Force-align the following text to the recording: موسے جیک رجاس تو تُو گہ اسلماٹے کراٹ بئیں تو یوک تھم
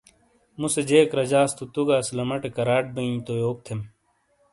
موسے 0.59 0.81
جیک 0.89 1.09
رجاس 1.19 1.49
تو 1.57 1.63
تُو 1.73 1.81
گہ 1.87 1.95
اسلماٹے 2.03 2.49
کراٹ 2.57 2.85
بئیں 2.95 3.17
تو 3.25 3.31
یوک 3.43 3.57
تھم 3.65 3.79